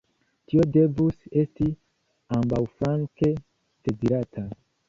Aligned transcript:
Tio 0.51 0.63
devus 0.77 1.27
esti 1.41 1.69
ambaŭflanke 2.39 3.33
dezirata. 3.37 4.49